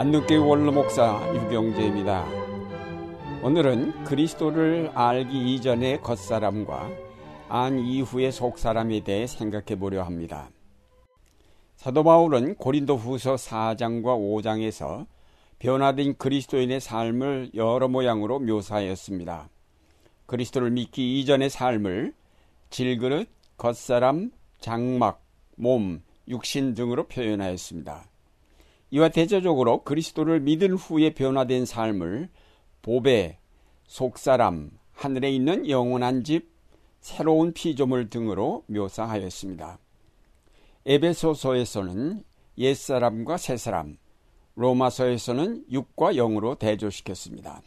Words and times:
안누교회 0.00 0.38
원로 0.38 0.72
목사 0.72 1.20
유경재입니다. 1.34 2.26
오늘은 3.42 4.04
그리스도를 4.04 4.90
알기 4.94 5.54
이전의 5.54 6.00
겉사람과 6.00 6.88
안 7.50 7.78
이후의 7.78 8.32
속사람에 8.32 9.00
대해 9.00 9.26
생각해 9.26 9.78
보려 9.78 10.02
합니다. 10.02 10.48
사도 11.76 12.02
바울은 12.02 12.54
고린도 12.54 12.96
후서 12.96 13.34
4장과 13.34 14.04
5장에서 14.04 15.06
변화된 15.58 16.16
그리스도인의 16.16 16.80
삶을 16.80 17.50
여러 17.54 17.86
모양으로 17.86 18.38
묘사하였습니다. 18.38 19.50
그리스도를 20.24 20.70
믿기 20.70 21.20
이전의 21.20 21.50
삶을 21.50 22.14
질그릇, 22.70 23.28
겉사람, 23.58 24.30
장막, 24.60 25.22
몸, 25.56 26.00
육신 26.26 26.72
등으로 26.72 27.06
표현하였습니다. 27.06 28.06
이와 28.90 29.08
대조적으로 29.10 29.84
그리스도를 29.84 30.40
믿은 30.40 30.72
후에 30.72 31.10
변화된 31.14 31.64
삶을 31.64 32.28
보배, 32.82 33.38
속사람, 33.84 34.70
하늘에 34.92 35.30
있는 35.30 35.68
영원한 35.68 36.24
집, 36.24 36.50
새로운 37.00 37.52
피조물 37.52 38.10
등으로 38.10 38.64
묘사하였습니다. 38.66 39.78
에베소서에서는 40.86 42.24
옛사람과 42.58 43.36
새사람, 43.36 43.96
로마서에서는 44.54 45.66
육과 45.70 46.14
영으로 46.14 46.56
대조시켰습니다. 46.56 47.62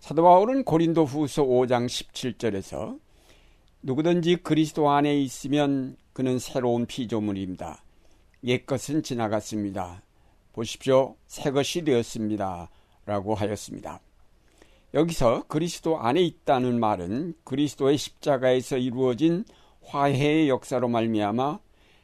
사도 0.00 0.22
바울은 0.22 0.64
고린도 0.64 1.04
후서 1.04 1.44
5장 1.44 1.86
17절에서 1.86 2.98
누구든지 3.82 4.36
그리스도 4.36 4.90
안에 4.90 5.18
있으면 5.20 5.96
그는 6.12 6.38
새로운 6.38 6.86
피조물입니다. 6.86 7.82
옛것은 8.44 9.02
지나갔습니다. 9.02 10.02
보십시오. 10.52 11.16
새 11.26 11.50
것이 11.50 11.82
되었습니다. 11.82 12.70
라고 13.06 13.34
하였습니다. 13.34 14.00
여기서 14.94 15.44
그리스도 15.46 15.98
안에 15.98 16.20
있다는 16.22 16.80
말은 16.80 17.34
그리스도의 17.44 17.96
십자가에서 17.96 18.76
이루어진 18.76 19.44
화해의 19.82 20.48
역사로 20.48 20.88
말미암아 20.88 21.60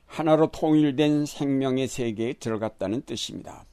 하나로 0.06 0.50
통일된 0.52 1.26
생명의 1.26 1.88
세계에 1.88 2.34
들어갔다는 2.34 3.02
뜻입니다. 3.02 3.64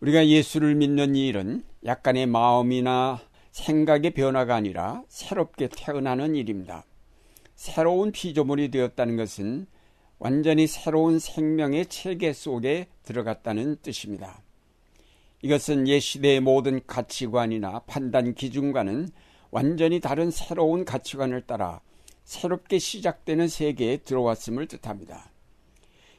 우리가 0.00 0.26
예수를 0.26 0.74
믿는 0.74 1.14
이 1.14 1.28
일은 1.28 1.64
약간의 1.84 2.26
마음이나 2.26 3.20
생각의 3.52 4.10
변화가 4.12 4.54
아니라 4.54 5.04
새롭게 5.08 5.68
태어나는 5.68 6.34
일입니다. 6.34 6.84
새로운 7.54 8.10
피조물이 8.10 8.70
되었다는 8.72 9.16
것은 9.16 9.66
완전히 10.18 10.66
새로운 10.66 11.18
생명의 11.18 11.86
체계 11.86 12.32
속에 12.32 12.88
들어갔다는 13.02 13.76
뜻입니다. 13.82 14.42
이것은 15.42 15.88
옛 15.88 16.00
시대의 16.00 16.40
모든 16.40 16.80
가치관이나 16.86 17.80
판단 17.80 18.34
기준과는 18.34 19.08
완전히 19.50 20.00
다른 20.00 20.30
새로운 20.30 20.84
가치관을 20.84 21.42
따라 21.42 21.80
새롭게 22.24 22.78
시작되는 22.78 23.48
세계에 23.48 23.98
들어왔음을 23.98 24.66
뜻합니다. 24.66 25.30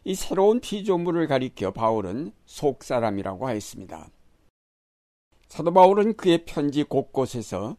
이 0.03 0.13
새로운 0.13 0.59
피조물을 0.59 1.25
가리켜 1.27 1.71
바울은 1.71 2.31
속사람이라고 2.45 3.47
하였습니다. 3.47 4.09
사도 5.47 5.73
바울은 5.73 6.15
그의 6.15 6.45
편지 6.45 6.83
곳곳에서 6.83 7.75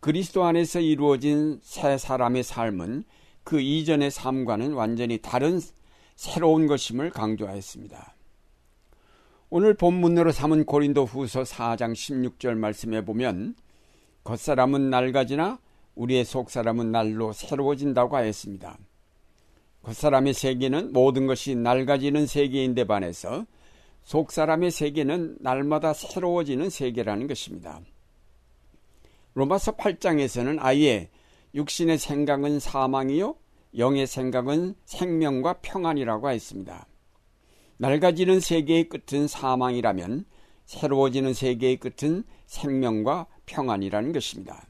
그리스도 0.00 0.44
안에서 0.44 0.80
이루어진 0.80 1.60
새 1.62 1.98
사람의 1.98 2.42
삶은 2.42 3.04
그 3.48 3.62
이전의 3.62 4.10
삶과는 4.10 4.74
완전히 4.74 5.16
다른 5.16 5.58
새로운 6.16 6.66
것임을 6.66 7.08
강조하였습니다. 7.08 8.14
오늘 9.48 9.72
본문으로 9.72 10.32
삼은 10.32 10.66
고린도 10.66 11.06
후서 11.06 11.44
4장 11.44 11.94
16절 11.94 12.58
말씀에 12.58 13.06
보면 13.06 13.54
겉사람은 14.24 14.90
낡아지나 14.90 15.60
우리의 15.94 16.26
속사람은 16.26 16.92
날로 16.92 17.32
새로워진다고 17.32 18.16
하였습니다. 18.16 18.76
겉사람의 19.80 20.34
세계는 20.34 20.92
모든 20.92 21.26
것이 21.26 21.54
낡아지는 21.54 22.26
세계인데 22.26 22.84
반해서 22.84 23.46
속사람의 24.02 24.70
세계는 24.70 25.38
날마다 25.40 25.94
새로워지는 25.94 26.68
세계라는 26.68 27.26
것입니다. 27.26 27.80
로마서 29.32 29.74
8장에서는 29.76 30.58
아예 30.60 31.08
육신의 31.54 31.98
생각은 31.98 32.60
사망이요 32.60 33.36
영의 33.76 34.06
생각은 34.06 34.74
생명과 34.84 35.54
평안이라고 35.60 36.30
했습니다. 36.30 36.86
낡아지는 37.78 38.40
세계의 38.40 38.88
끝은 38.88 39.28
사망이라면 39.28 40.24
새로워지는 40.64 41.32
세계의 41.32 41.76
끝은 41.78 42.24
생명과 42.46 43.26
평안이라는 43.46 44.12
것입니다. 44.12 44.66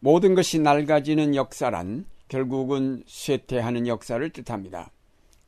모든 0.00 0.34
것이 0.34 0.58
낡아지는 0.58 1.34
역사란 1.34 2.06
결국은 2.28 3.02
쇠퇴하는 3.06 3.86
역사를 3.86 4.30
뜻합니다. 4.30 4.90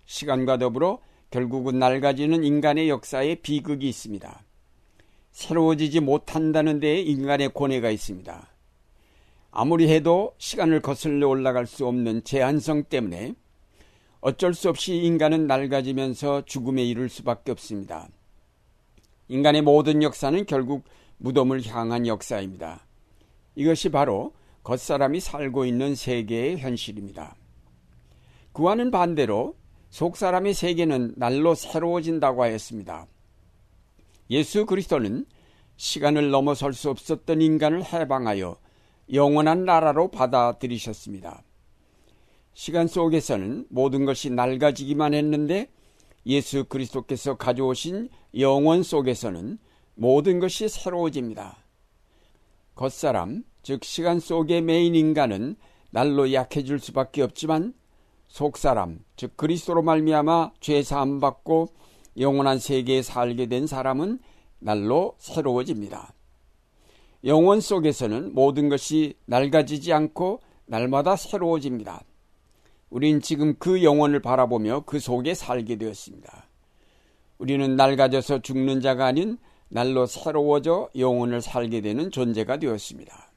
시간과 0.04 0.58
더불어 0.58 1.00
결국은 1.30 1.78
낡아지는 1.78 2.44
인간의 2.44 2.90
역사에 2.90 3.36
비극이 3.36 3.88
있습니다. 3.88 4.44
새로워지지 5.30 6.00
못한다는 6.00 6.78
데에 6.78 7.00
인간의 7.00 7.54
고뇌가 7.54 7.90
있습니다. 7.90 8.51
아무리 9.54 9.88
해도 9.90 10.34
시간을 10.38 10.80
거슬러 10.80 11.28
올라갈 11.28 11.66
수 11.66 11.86
없는 11.86 12.24
제한성 12.24 12.84
때문에 12.84 13.34
어쩔 14.22 14.54
수 14.54 14.70
없이 14.70 14.94
인간은 14.96 15.46
낡아지면서 15.46 16.46
죽음에 16.46 16.82
이를 16.82 17.10
수밖에 17.10 17.52
없습니다. 17.52 18.08
인간의 19.28 19.60
모든 19.60 20.02
역사는 20.02 20.46
결국 20.46 20.84
무덤을 21.18 21.66
향한 21.66 22.06
역사입니다. 22.06 22.86
이것이 23.54 23.90
바로 23.90 24.32
겉사람이 24.64 25.20
살고 25.20 25.66
있는 25.66 25.94
세계의 25.94 26.56
현실입니다. 26.58 27.36
그와는 28.54 28.90
반대로 28.90 29.54
속사람의 29.90 30.54
세계는 30.54 31.14
날로 31.16 31.54
새로워진다고 31.54 32.42
하였습니다. 32.42 33.06
예수 34.30 34.64
그리스도는 34.64 35.26
시간을 35.76 36.30
넘어설 36.30 36.72
수 36.72 36.88
없었던 36.88 37.42
인간을 37.42 37.84
해방하여 37.84 38.56
영원한 39.12 39.64
나라로 39.64 40.10
받아들이셨습니다. 40.10 41.42
시간 42.54 42.86
속에서는 42.86 43.66
모든 43.70 44.04
것이 44.04 44.30
낡아지기만 44.30 45.14
했는데 45.14 45.68
예수 46.26 46.64
그리스도께서 46.64 47.36
가져오신 47.36 48.08
영원 48.38 48.82
속에서는 48.82 49.58
모든 49.94 50.38
것이 50.38 50.68
새로워집니다. 50.68 51.56
겉사람, 52.74 53.44
즉 53.62 53.84
시간 53.84 54.20
속의 54.20 54.62
메인 54.62 54.94
인간은 54.94 55.56
날로 55.90 56.32
약해질 56.32 56.78
수밖에 56.78 57.22
없지만 57.22 57.74
속사람, 58.28 59.04
즉 59.16 59.36
그리스도로 59.36 59.82
말미암아 59.82 60.52
죄 60.60 60.82
사함 60.82 61.20
받고 61.20 61.68
영원한 62.18 62.58
세계에 62.58 63.02
살게 63.02 63.46
된 63.46 63.66
사람은 63.66 64.20
날로 64.58 65.14
새로워집니다. 65.18 66.14
영원 67.24 67.60
속에서는 67.60 68.34
모든 68.34 68.68
것이 68.68 69.14
낡아지지 69.26 69.92
않고 69.92 70.40
날마다 70.66 71.16
새로워집니다. 71.16 72.02
우린 72.90 73.20
지금 73.20 73.54
그 73.58 73.82
영혼을 73.82 74.20
바라보며 74.20 74.84
그 74.86 74.98
속에 74.98 75.34
살게 75.34 75.76
되었습니다. 75.76 76.46
우리는 77.38 77.76
낡아져서 77.76 78.42
죽는 78.42 78.80
자가 78.80 79.06
아닌 79.06 79.38
날로 79.68 80.06
새로워져 80.06 80.90
영혼을 80.96 81.40
살게 81.40 81.80
되는 81.80 82.10
존재가 82.10 82.58
되었습니다. 82.58 83.32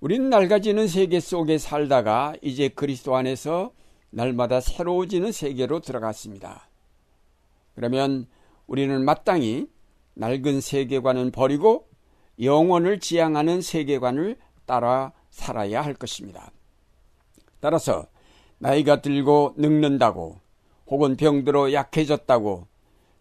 우리는 0.00 0.30
낡아지는 0.30 0.88
세계 0.88 1.20
속에 1.20 1.58
살다가 1.58 2.34
이제 2.42 2.68
그리스도 2.68 3.16
안에서 3.16 3.72
날마다 4.10 4.60
새로워지는 4.60 5.30
세계로 5.30 5.80
들어갔습니다. 5.80 6.68
그러면 7.74 8.26
우리는 8.66 9.04
마땅히 9.04 9.68
낡은 10.14 10.60
세계관은 10.60 11.30
버리고 11.32 11.89
영혼을 12.42 13.00
지향하는 13.00 13.60
세계관을 13.60 14.38
따라 14.66 15.12
살아야 15.30 15.82
할 15.82 15.94
것입니다. 15.94 16.50
따라서 17.60 18.06
나이가 18.58 19.00
들고 19.00 19.54
늙는다고 19.56 20.38
혹은 20.86 21.16
병들어 21.16 21.72
약해졌다고 21.72 22.66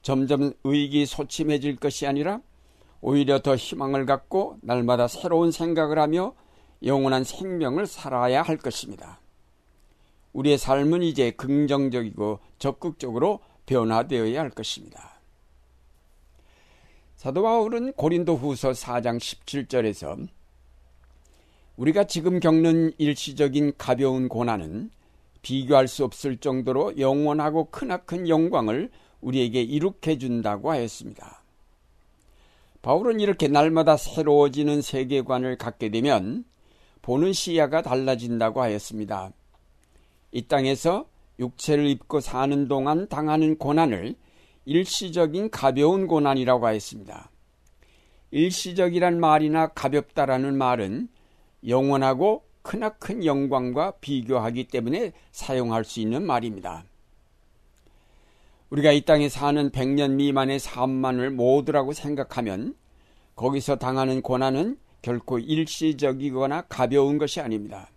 점점 0.01 0.54
의기소침해질 0.63 1.77
것이 1.77 2.07
아니라 2.07 2.42
오히려 3.01 3.39
더 3.39 3.56
희망을 3.56 4.06
갖고 4.06 4.57
날마다 4.62 5.07
새로운 5.07 5.51
생각을 5.51 6.00
하며 6.00 6.33
영원한 6.83 7.24
생명을 7.24 7.86
살아야 7.86 8.42
할 8.42 8.57
것입니다. 8.57 9.19
우리의 10.33 10.57
삶은 10.57 11.04
이제 11.04 11.31
긍정적이고 11.31 12.39
적극적으로 12.57 13.39
변화되어야 13.66 14.39
할 14.39 14.50
것입니다. 14.50 15.19
사도 17.19 17.44
바울은 17.44 17.92
고린도 17.92 18.38
후서 18.38 18.71
4장 18.71 19.18
17절에서 19.18 20.25
우리가 21.75 22.06
지금 22.06 22.39
겪는 22.39 22.94
일시적인 22.98 23.74
가벼운 23.77 24.30
고난은 24.30 24.89
비교할 25.42 25.89
수 25.89 26.06
없을 26.06 26.38
정도로 26.38 26.98
영원하고 26.98 27.71
크나큰 27.71 28.30
영광을 28.30 28.89
우리에게 29.19 29.62
이룩해 29.62 30.18
준다고 30.18 30.71
하였습니다. 30.71 31.44
바울은 32.81 33.19
이렇게 33.19 33.50
날마다 33.50 33.98
새로워지는 33.98 34.81
세계관을 34.81 35.57
갖게 35.57 35.89
되면 35.89 36.45
보는 37.01 37.33
시야가 37.33 37.81
달라진다고 37.81 38.62
하였습니다. 38.62 39.33
이 40.31 40.44
땅에서 40.44 41.06
육체를 41.38 41.86
입고 41.88 42.21
사는 42.21 42.69
동안 42.69 43.10
당하는 43.10 43.57
고난을 43.57 44.16
일시적인 44.69 45.50
가벼운 45.50 46.06
고난이라고 46.06 46.68
하였습니다. 46.68 47.31
일시적이란 48.30 49.19
말이나 49.19 49.69
가볍다라는 49.69 50.56
말은 50.56 51.10
영원하고 51.68 52.44
크나큰 52.62 53.25
영광과 53.25 53.94
비교하기 54.00 54.68
때문에 54.68 55.13
사용할 55.31 55.83
수 55.83 56.01
있는 56.01 56.24
말입니다. 56.24 56.83
우리가 58.69 58.92
이 58.92 59.01
땅에 59.01 59.27
사는 59.27 59.71
100년 59.71 60.12
미만의 60.12 60.60
삶만을 60.60 61.31
모두라고 61.31 61.92
생각하면 61.92 62.75
거기서 63.36 63.77
당하는 63.77 64.21
고난은 64.21 64.77
결코 65.01 65.39
일시적이거나 65.39 66.66
가벼운 66.69 67.18
것이 67.18 67.42
아닙니다. 67.42 67.89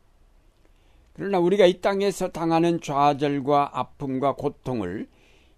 그러나 1.12 1.38
우리가 1.38 1.66
이 1.66 1.82
땅에서 1.82 2.28
당하는 2.28 2.80
좌절과 2.80 3.78
아픔과 3.78 4.36
고통을 4.36 5.06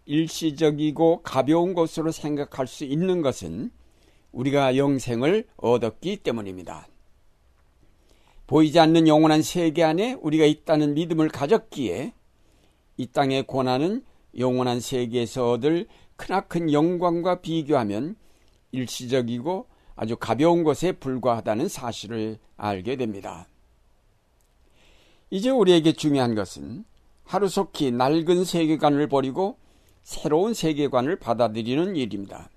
일시적이고 0.06 1.22
가벼운 1.22 1.74
것으로 1.74 2.12
생각할 2.12 2.66
수 2.66 2.84
있는 2.84 3.22
것은 3.22 3.70
우리가 4.32 4.76
영생을 4.76 5.46
얻었기 5.56 6.18
때문입니다. 6.18 6.88
보이지 8.46 8.78
않는 8.78 9.08
영원한 9.08 9.42
세계 9.42 9.82
안에 9.82 10.14
우리가 10.14 10.44
있다는 10.44 10.94
믿음을 10.94 11.28
가졌기에 11.28 12.12
이 12.96 13.06
땅의 13.06 13.44
고난은 13.46 14.04
영원한 14.38 14.80
세계에서 14.80 15.52
얻을 15.52 15.86
크나큰 16.16 16.72
영광과 16.72 17.40
비교하면 17.40 18.16
일시적이고 18.72 19.66
아주 19.96 20.16
가벼운 20.16 20.64
것에 20.64 20.92
불과하다는 20.92 21.68
사실을 21.68 22.38
알게 22.56 22.96
됩니다. 22.96 23.48
이제 25.30 25.50
우리에게 25.50 25.92
중요한 25.92 26.34
것은 26.34 26.84
하루속히 27.24 27.90
낡은 27.90 28.44
세계관을 28.44 29.08
버리고 29.08 29.56
새로운 30.04 30.54
세계관을 30.54 31.16
받아들이는 31.16 31.96
일입니다. 31.96 32.50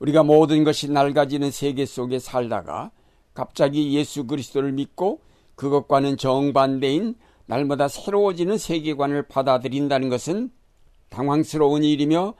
우리가 0.00 0.22
모든 0.22 0.64
것이 0.64 0.90
낡아지는 0.90 1.50
세계 1.50 1.84
속에 1.84 2.18
살다가 2.18 2.90
갑자기 3.34 3.94
예수 3.94 4.26
그리스도를 4.26 4.72
믿고 4.72 5.20
그것과는 5.54 6.16
정반대인 6.16 7.14
날마다 7.44 7.88
새로워지는 7.88 8.56
세계관을 8.56 9.28
받아들인다는 9.28 10.08
것은 10.08 10.50
당황스러운 11.10 11.84
일이며 11.84 12.34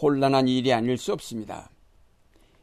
혼란한 0.00 0.48
일이 0.48 0.72
아닐 0.72 0.96
수 0.96 1.12
없습니다. 1.12 1.70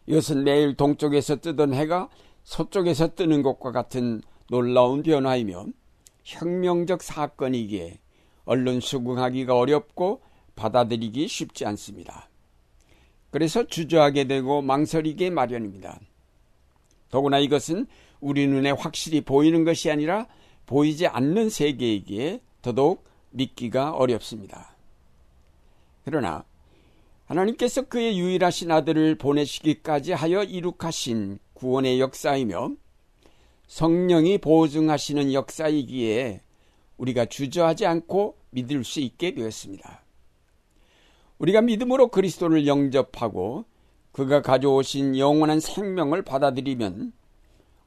이것은 0.08 0.44
매일 0.44 0.76
동쪽에서 0.76 1.36
뜨던 1.36 1.74
해가 1.76 2.10
서쪽에서 2.44 3.14
뜨는 3.14 3.44
것과 3.44 3.72
같은 3.72 4.22
놀라운 4.50 5.04
변화이며 5.04 5.68
혁명적 6.24 7.04
사건이기에 7.04 8.00
얼른 8.46 8.80
수긍하기가 8.80 9.56
어렵고 9.56 10.22
받아들이기 10.60 11.28
쉽지 11.28 11.66
않습니다. 11.66 12.30
그래서 13.32 13.66
주저하게 13.66 14.26
되고 14.26 14.62
망설이게 14.62 15.30
마련입니다. 15.30 16.00
더구나 17.10 17.40
이것은 17.40 17.88
우리 18.20 18.46
눈에 18.48 18.72
확실히 18.72 19.22
보이는 19.22 19.64
것이 19.64 19.90
아니라 19.90 20.28
보이지 20.66 21.08
않는 21.08 21.50
세계이기에 21.50 22.42
더더욱 22.62 23.06
믿기가 23.32 23.92
어렵습니다. 23.92 24.76
그러나 26.04 26.44
하나님께서 27.26 27.84
그의 27.84 28.20
유일하신 28.20 28.72
아들을 28.72 29.16
보내시기까지 29.16 30.14
하여 30.14 30.44
이룩하신 30.44 31.40
구원의 31.54 32.00
역사이며 32.00 32.72
성령이 33.68 34.40
보증하시는 34.40 35.34
역사이기에 35.34 36.42
우리가 36.98 37.26
주저하지 37.26 37.86
않고 37.86 38.36
믿을 38.50 38.84
수 38.84 39.00
있게 39.00 39.34
되었습니다. 39.36 40.04
우리가 41.40 41.62
믿음으로 41.62 42.10
그리스도를 42.10 42.68
영접하고 42.68 43.66
그가 44.12 44.42
가져오신 44.42 45.18
영원한 45.18 45.60
생명을 45.60 46.22
받아들이면 46.24 47.14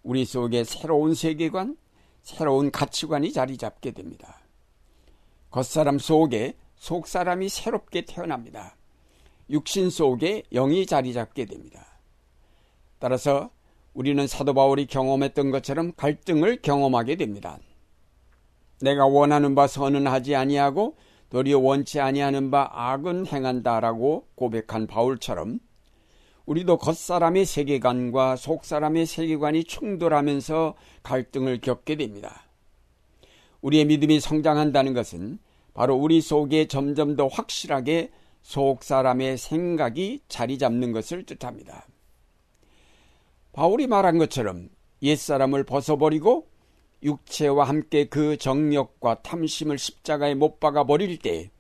우리 0.03 0.25
속에 0.25 0.65
새로운 0.65 1.15
세계관, 1.15 1.77
새로운 2.23 2.71
가치관이 2.71 3.33
자리 3.33 3.57
잡게 3.57 3.93
됩니다. 3.93 4.41
겉사람 5.51 5.99
속에 5.99 6.55
속사람이 6.77 7.49
새롭게 7.49 8.05
태어납니다. 8.07 8.77
육신 9.51 9.91
속에 9.91 10.45
영이 10.53 10.87
자리 10.87 11.13
잡게 11.13 11.45
됩니다. 11.45 11.87
따라서 12.99 13.51
우리는 13.93 14.27
사도 14.27 14.55
바울이 14.55 14.87
경험했던 14.87 15.51
것처럼 15.51 15.93
갈등을 15.97 16.63
경험하게 16.63 17.17
됩니다. 17.17 17.59
내가 18.81 19.07
원하는 19.07 19.55
바 19.55 19.67
선은 19.67 20.07
하지 20.07 20.35
아니하고 20.35 20.97
도리어 21.33 21.61
원치 21.61 21.99
아니하는 21.99 22.51
바 22.51 22.69
악은 22.71 23.27
행한다라고 23.27 24.27
고백한 24.35 24.87
바울처럼 24.87 25.61
우리도 26.45 26.77
겉사람의 26.77 27.47
세계관과 27.47 28.37
속사람의 28.37 29.07
세계관이 29.07 29.65
충돌하면서 29.65 30.75
갈등을 31.03 31.63
겪게 31.63 31.97
됩니다. 31.97 32.43
우리의 33.63 33.87
믿음이 33.87 34.21
성장한다는 34.21 34.93
것은 34.93 35.39
바로 35.73 35.97
우리 35.97 36.21
속에 36.21 36.67
점점 36.69 37.17
더 37.17 37.29
확실하게 37.29 38.11
속 38.43 38.85
사람의 38.85 39.39
생각이 39.39 40.21
자리 40.29 40.59
잡는 40.59 40.93
것을 40.93 41.25
뜻합니다. 41.25 41.87
바울이 43.55 43.87
말한 43.87 44.19
것처럼 44.19 44.69
옛사람을 45.03 45.65
벗어버리고 45.65 46.52
육체와 47.03 47.65
함께 47.65 48.05
그 48.05 48.37
정력과 48.37 49.23
탐심을 49.23 49.79
십자가에 49.79 50.35
못 50.35 50.61
박아 50.61 50.85
버릴 50.85 51.19
때 51.19 51.51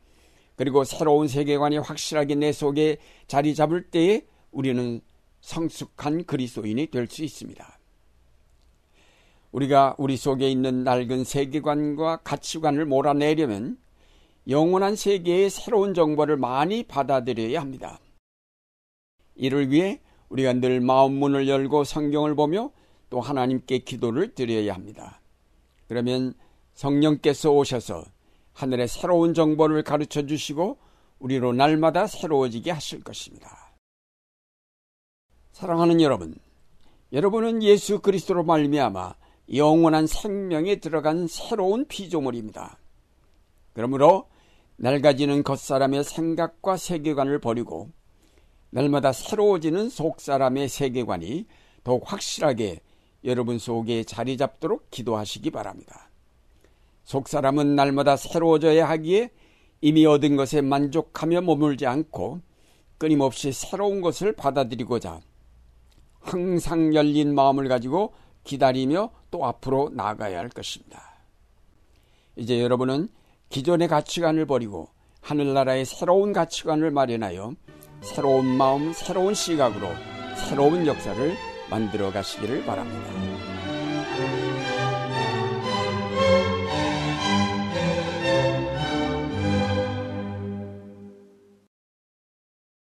그리고 0.56 0.84
새로운 0.84 1.28
세계관이 1.28 1.78
확실하게 1.78 2.34
내 2.36 2.52
속에 2.52 2.98
자리 3.26 3.54
잡을 3.54 3.90
때에 3.90 4.26
우리는 4.50 5.00
성숙한 5.40 6.24
그리스도인이 6.24 6.86
될 6.88 7.06
수 7.08 7.24
있습니다. 7.24 7.78
우리가 9.50 9.96
우리 9.98 10.16
속에 10.16 10.50
있는 10.50 10.84
낡은 10.84 11.24
세계관과 11.24 12.18
가치관을 12.18 12.86
몰아내려면 12.86 13.78
영원한 14.48 14.96
세계의 14.96 15.50
새로운 15.50 15.94
정보를 15.94 16.36
많이 16.36 16.82
받아들여야 16.84 17.60
합니다. 17.60 18.00
이를 19.34 19.70
위해 19.70 20.00
우리가 20.28 20.54
늘 20.54 20.80
마음 20.80 21.14
문을 21.14 21.48
열고 21.48 21.84
성경을 21.84 22.34
보며 22.34 22.70
또 23.10 23.20
하나님께 23.20 23.78
기도를 23.78 24.34
드려야 24.34 24.74
합니다. 24.74 25.21
그러면 25.92 26.32
성령께서 26.72 27.52
오셔서 27.52 28.02
하늘의 28.54 28.88
새로운 28.88 29.34
정보를 29.34 29.82
가르쳐 29.82 30.24
주시고 30.24 30.78
우리로 31.18 31.52
날마다 31.52 32.06
새로워지게 32.06 32.70
하실 32.70 33.04
것입니다. 33.04 33.74
사랑하는 35.52 36.00
여러분, 36.00 36.34
여러분은 37.12 37.62
예수 37.62 38.00
그리스도로 38.00 38.42
말미암아 38.42 39.16
영원한 39.54 40.06
생명에 40.06 40.76
들어간 40.76 41.26
새로운 41.26 41.84
피조물입니다. 41.84 42.78
그러므로 43.74 44.30
낡아지는 44.76 45.42
겉사람의 45.42 46.04
생각과 46.04 46.78
세계관을 46.78 47.38
버리고 47.38 47.90
날마다 48.70 49.12
새로워지는 49.12 49.90
속사람의 49.90 50.70
세계관이 50.70 51.44
더욱 51.84 52.10
확실하게 52.10 52.80
여러분 53.24 53.58
속에 53.58 54.04
자리 54.04 54.36
잡도록 54.36 54.90
기도하시기 54.90 55.50
바랍니다. 55.50 56.10
속 57.04 57.28
사람은 57.28 57.74
날마다 57.74 58.16
새로워져야 58.16 58.88
하기에 58.88 59.30
이미 59.80 60.06
얻은 60.06 60.36
것에 60.36 60.60
만족하며 60.60 61.42
머물지 61.42 61.86
않고 61.86 62.40
끊임없이 62.98 63.52
새로운 63.52 64.00
것을 64.00 64.32
받아들이고자 64.32 65.20
항상 66.20 66.94
열린 66.94 67.34
마음을 67.34 67.68
가지고 67.68 68.14
기다리며 68.44 69.10
또 69.30 69.44
앞으로 69.44 69.90
나아가야 69.92 70.38
할 70.38 70.48
것입니다. 70.48 71.02
이제 72.36 72.60
여러분은 72.60 73.08
기존의 73.48 73.88
가치관을 73.88 74.46
버리고 74.46 74.88
하늘나라의 75.20 75.84
새로운 75.84 76.32
가치관을 76.32 76.90
마련하여 76.90 77.54
새로운 78.00 78.46
마음, 78.46 78.92
새로운 78.92 79.34
시각으로 79.34 79.88
새로운 80.48 80.86
역사를 80.86 81.51
만들어 81.72 82.12
가시기를 82.12 82.66
바랍니다. 82.66 83.51